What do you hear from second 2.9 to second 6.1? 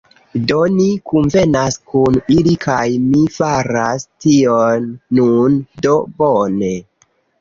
mi faras tion nun. Do